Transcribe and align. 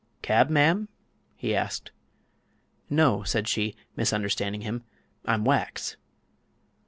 "Cab, 0.23 0.49
ma'am?" 0.49 0.89
he 1.35 1.55
asked. 1.55 1.91
"No," 2.89 3.21
said 3.21 3.47
she, 3.47 3.75
misunderstanding 3.95 4.61
him; 4.61 4.83
"I'm 5.25 5.45
wax." 5.45 5.95